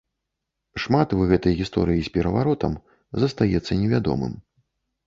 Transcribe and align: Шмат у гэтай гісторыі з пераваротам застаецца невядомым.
Шмат 0.83 1.13
у 1.17 1.27
гэтай 1.31 1.53
гісторыі 1.61 2.01
з 2.09 2.13
пераваротам 2.17 2.73
застаецца 3.27 3.81
невядомым. 3.85 4.33